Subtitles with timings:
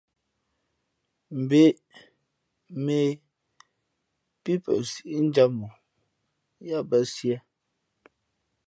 [1.45, 1.67] Mbᾱ ě,
[2.83, 3.09] mᾱ ě
[4.43, 5.69] pí pα nsíʼnjam ǒ
[6.67, 7.35] yáʼbᾱ siē.